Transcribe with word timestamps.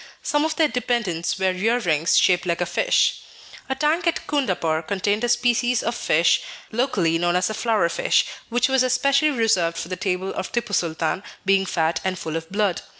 Some 0.23 0.43
of 0.45 0.55
their 0.55 0.67
dependents 0.67 1.37
wear 1.37 1.53
ear 1.53 1.77
rings 1.77 2.17
shaped 2.17 2.47
like 2.47 2.59
a 2.59 2.65
fish." 2.65 3.21
A 3.69 3.75
tank 3.75 4.07
at 4.07 4.25
Coondapoor 4.25 4.81
contained 4.81 5.23
a 5.23 5.29
species 5.29 5.83
of 5.83 5.93
fish 5.93 6.41
locally 6.71 7.19
known 7.19 7.35
as 7.35 7.49
the 7.49 7.53
flower 7.53 7.87
fish, 7.87 8.25
which 8.49 8.67
was 8.67 8.81
especially 8.81 9.29
reserved 9.29 9.77
for 9.77 9.89
the 9.89 9.95
table 9.95 10.33
of 10.33 10.51
Tipu 10.51 10.73
Sultan, 10.73 11.21
being 11.45 11.67
fat 11.67 12.01
and 12.03 12.17
full 12.17 12.35
of 12.35 12.51
blood. 12.51 12.81